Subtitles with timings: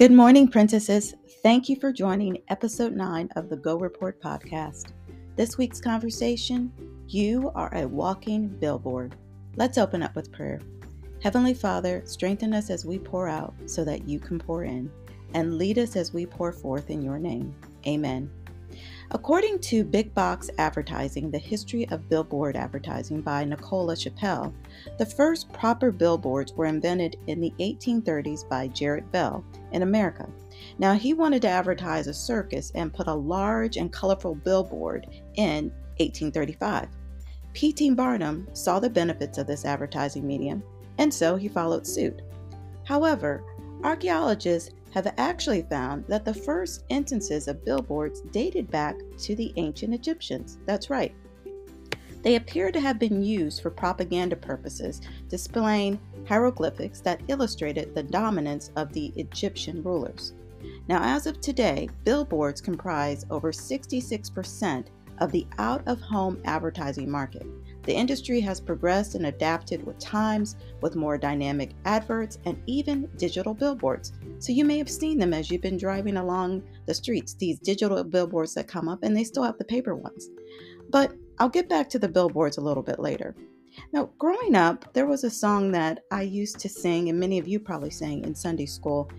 [0.00, 1.12] Good morning, princesses.
[1.42, 4.92] Thank you for joining episode 9 of the Go Report podcast.
[5.36, 6.72] This week's conversation
[7.06, 9.14] You are a walking billboard.
[9.56, 10.58] Let's open up with prayer.
[11.22, 14.90] Heavenly Father, strengthen us as we pour out so that you can pour in,
[15.34, 17.54] and lead us as we pour forth in your name.
[17.86, 18.30] Amen.
[19.12, 24.54] According to Big Box Advertising, The History of Billboard Advertising by Nicola Chappelle,
[24.98, 30.28] the first proper billboards were invented in the 1830s by Jared Bell in America.
[30.78, 35.72] Now, he wanted to advertise a circus and put a large and colorful billboard in
[35.98, 36.88] 1835.
[37.52, 37.90] P.T.
[37.90, 40.62] Barnum saw the benefits of this advertising medium,
[40.98, 42.22] and so he followed suit.
[42.84, 43.42] However,
[43.82, 49.94] archaeologists have actually found that the first instances of billboards dated back to the ancient
[49.94, 50.58] Egyptians.
[50.66, 51.14] That's right.
[52.22, 58.70] They appear to have been used for propaganda purposes, displaying hieroglyphics that illustrated the dominance
[58.76, 60.34] of the Egyptian rulers.
[60.88, 64.86] Now, as of today, billboards comprise over 66%
[65.18, 67.46] of the out of home advertising market.
[67.90, 73.52] The industry has progressed and adapted with times, with more dynamic adverts and even digital
[73.52, 74.12] billboards.
[74.38, 78.04] So you may have seen them as you've been driving along the streets, these digital
[78.04, 80.30] billboards that come up, and they still have the paper ones.
[80.88, 83.34] But I'll get back to the billboards a little bit later.
[83.92, 87.48] Now, growing up, there was a song that I used to sing, and many of
[87.48, 89.10] you probably sang in Sunday school.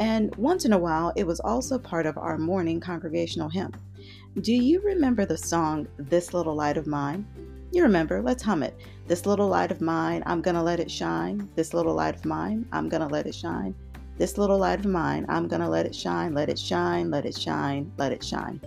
[0.00, 3.72] And once in a while, it was also part of our morning congregational hymn.
[4.42, 7.26] Do you remember the song, This Little Light of Mine?
[7.70, 8.74] You remember, let's hum it.
[9.06, 11.48] This little light of mine, I'm gonna let it shine.
[11.54, 13.74] This little light of mine, I'm gonna let it shine.
[14.16, 17.36] This little light of mine, I'm gonna let it shine, let it shine, let it
[17.38, 18.60] shine, let it shine.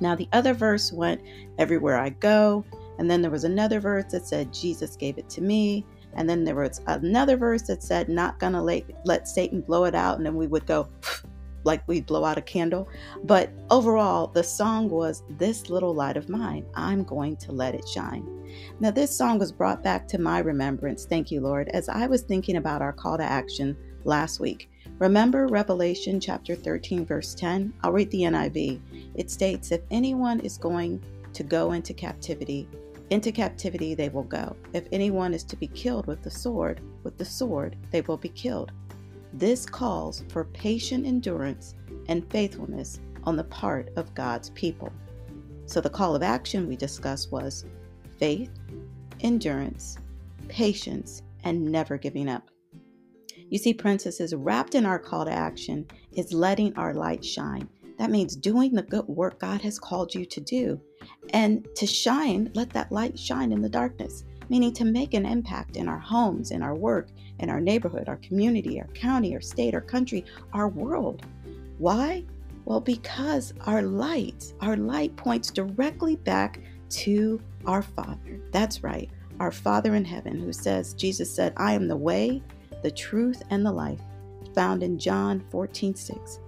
[0.00, 1.20] Now, the other verse went,
[1.58, 2.64] Everywhere I go.
[2.98, 5.84] And then there was another verse that said, Jesus gave it to me.
[6.14, 9.94] And then there was another verse that said, Not gonna let, let Satan blow it
[9.94, 10.16] out.
[10.16, 10.88] And then we would go,
[11.68, 12.88] like we blow out a candle.
[13.24, 17.86] But overall, the song was This Little Light of Mine, I'm going to let it
[17.86, 18.26] shine.
[18.80, 22.22] Now, this song was brought back to my remembrance, thank you, Lord, as I was
[22.22, 24.70] thinking about our call to action last week.
[24.98, 27.74] Remember Revelation chapter 13, verse 10?
[27.82, 28.80] I'll read the NIV.
[29.14, 31.04] It states, If anyone is going
[31.34, 32.66] to go into captivity,
[33.10, 34.56] into captivity they will go.
[34.72, 38.30] If anyone is to be killed with the sword, with the sword they will be
[38.30, 38.72] killed.
[39.32, 41.74] This calls for patient endurance
[42.08, 44.92] and faithfulness on the part of God's people.
[45.66, 47.66] So, the call of action we discussed was
[48.18, 48.50] faith,
[49.20, 49.98] endurance,
[50.48, 52.50] patience, and never giving up.
[53.50, 57.68] You see, princesses, wrapped in our call to action is letting our light shine.
[57.98, 60.80] That means doing the good work God has called you to do.
[61.30, 65.76] And to shine, let that light shine in the darkness meaning to make an impact
[65.76, 69.74] in our homes, in our work, in our neighborhood, our community, our county, our state,
[69.74, 71.24] our country, our world.
[71.78, 72.24] Why?
[72.64, 76.60] Well, because our light, our light points directly back
[76.90, 78.40] to our Father.
[78.50, 79.10] That's right,
[79.40, 82.42] our Father in heaven, who says, Jesus said, I am the way,
[82.82, 84.00] the truth, and the life,
[84.54, 86.40] found in John 14 6.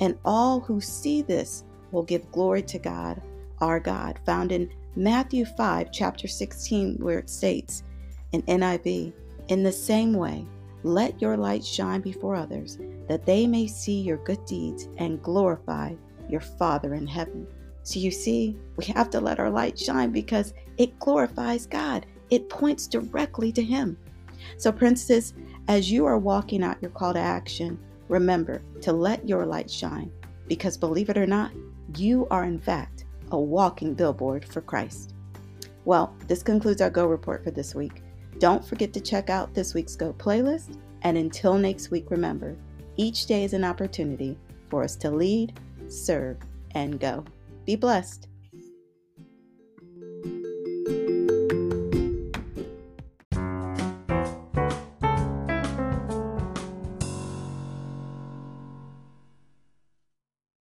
[0.00, 3.22] And all who see this will give glory to God,
[3.60, 7.82] our God, found in Matthew 5, chapter 16, where it states
[8.32, 9.12] in NIV,
[9.48, 10.46] In the same way,
[10.82, 12.78] let your light shine before others,
[13.08, 15.94] that they may see your good deeds and glorify
[16.28, 17.46] your Father in heaven.
[17.82, 22.48] So you see, we have to let our light shine because it glorifies God, it
[22.48, 23.96] points directly to Him.
[24.56, 25.34] So, princess,
[25.68, 27.78] as you are walking out your call to action,
[28.08, 30.10] remember to let your light shine
[30.46, 31.52] because believe it or not,
[31.96, 35.14] you are in fact a walking billboard for Christ.
[35.84, 38.02] Well, this concludes our Go Report for this week.
[38.38, 40.78] Don't forget to check out this week's Go playlist.
[41.02, 42.56] And until next week, remember
[42.96, 44.38] each day is an opportunity
[44.70, 45.58] for us to lead,
[45.88, 46.38] serve,
[46.72, 47.24] and go.
[47.64, 48.28] Be blessed.